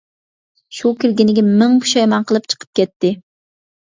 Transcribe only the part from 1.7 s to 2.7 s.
پۇشايمان قىلىپ